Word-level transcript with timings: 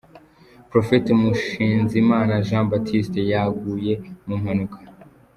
Prophet 0.69 1.05
Mushinzimana 1.21 2.33
Jean 2.47 2.65
Baptist 2.71 3.13
yaguye 3.31 3.93
mu 4.27 4.35
mpanuka 4.41 4.77